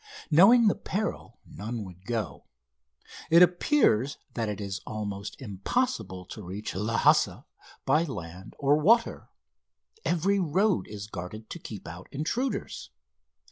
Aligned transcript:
Knowing 0.31 0.67
the 0.67 0.73
peril, 0.73 1.37
none 1.45 1.83
would 1.83 2.03
go. 2.07 2.45
It 3.29 3.43
appears 3.43 4.17
that 4.33 4.49
it 4.49 4.59
is 4.59 4.81
almost 4.87 5.39
impossible 5.39 6.25
to 6.25 6.41
reach 6.41 6.73
Lhassa 6.73 7.45
by 7.85 8.05
land 8.05 8.55
or 8.57 8.77
water. 8.77 9.29
Every 10.03 10.39
road 10.39 10.87
is 10.87 11.05
guarded 11.05 11.51
to 11.51 11.59
keep 11.59 11.87
out 11.87 12.07
intruders. 12.11 12.89